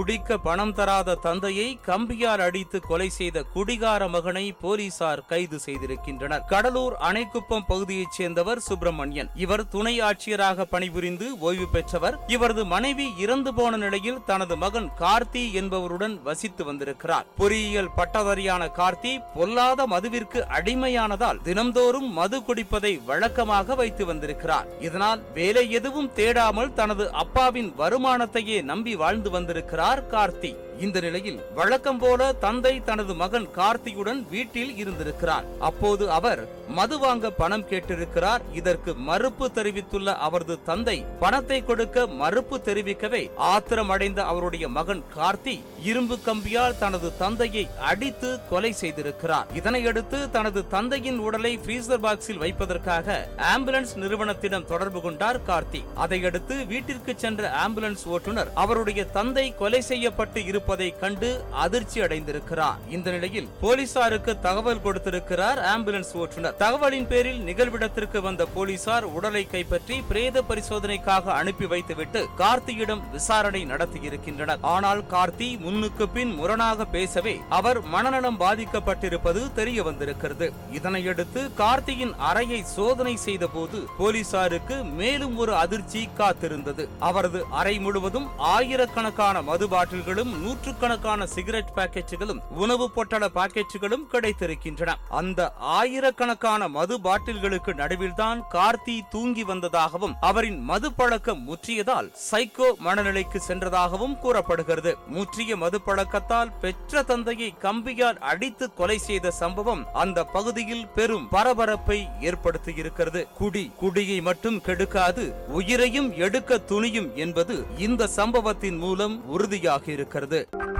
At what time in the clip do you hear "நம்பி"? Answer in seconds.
28.62-28.96